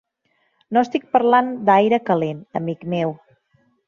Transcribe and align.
No 0.77 0.81
estic 0.85 1.03
parlant 1.17 1.51
d'aire 1.67 1.99
calent, 2.07 2.39
amic 2.61 2.87
meu. 2.95 3.15